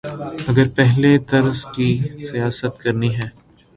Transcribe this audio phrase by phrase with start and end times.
[0.47, 1.89] اگر پہلے طرز کی
[2.31, 3.27] سیاست کرنی ہے۔